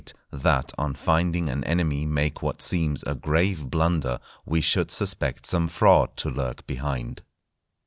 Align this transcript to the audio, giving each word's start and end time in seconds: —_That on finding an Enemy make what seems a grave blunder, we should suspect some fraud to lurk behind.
—_That 0.33 0.73
on 0.79 0.95
finding 0.95 1.47
an 1.47 1.63
Enemy 1.63 2.07
make 2.07 2.41
what 2.41 2.59
seems 2.59 3.03
a 3.03 3.13
grave 3.13 3.69
blunder, 3.69 4.17
we 4.47 4.59
should 4.59 4.89
suspect 4.89 5.45
some 5.45 5.67
fraud 5.67 6.17
to 6.17 6.31
lurk 6.31 6.65
behind. 6.65 7.21